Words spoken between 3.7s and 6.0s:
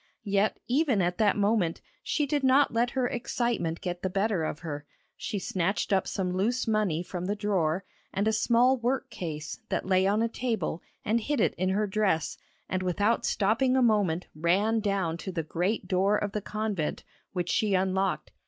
get the better of her. She snatched